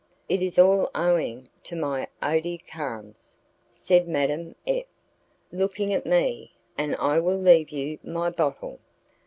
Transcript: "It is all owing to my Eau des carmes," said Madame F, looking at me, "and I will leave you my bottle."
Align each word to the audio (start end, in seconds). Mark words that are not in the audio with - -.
"It 0.27 0.41
is 0.41 0.57
all 0.57 0.89
owing 0.95 1.47
to 1.65 1.75
my 1.75 2.07
Eau 2.23 2.39
des 2.39 2.57
carmes," 2.57 3.37
said 3.71 4.07
Madame 4.07 4.55
F, 4.65 4.85
looking 5.51 5.93
at 5.93 6.07
me, 6.07 6.53
"and 6.75 6.95
I 6.95 7.19
will 7.19 7.37
leave 7.37 7.69
you 7.69 7.99
my 8.03 8.31
bottle." 8.31 8.79